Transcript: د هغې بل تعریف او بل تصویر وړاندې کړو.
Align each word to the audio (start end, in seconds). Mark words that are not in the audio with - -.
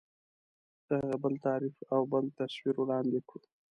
د 0.87 0.89
هغې 0.99 1.15
بل 1.23 1.33
تعریف 1.45 1.77
او 1.93 2.01
بل 2.11 2.25
تصویر 2.39 2.75
وړاندې 2.79 3.19
کړو. 3.29 3.45